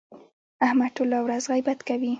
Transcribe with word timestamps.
احمد 0.65 0.91
ټوله 0.97 1.17
ورځ 1.25 1.43
غیبت 1.51 1.79
کوي. 1.87 2.09